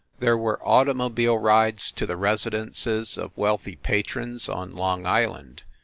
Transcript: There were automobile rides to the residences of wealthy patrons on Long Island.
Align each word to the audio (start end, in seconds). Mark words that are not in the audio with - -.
There 0.19 0.35
were 0.35 0.59
automobile 0.67 1.37
rides 1.37 1.91
to 1.91 2.07
the 2.07 2.17
residences 2.17 3.19
of 3.19 3.37
wealthy 3.37 3.75
patrons 3.75 4.49
on 4.49 4.75
Long 4.75 5.05
Island. 5.05 5.61